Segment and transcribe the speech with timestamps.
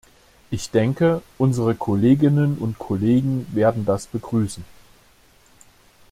[0.49, 4.65] Ich denke, unsere Kolleginnen und Kollegen werden das begrüßen.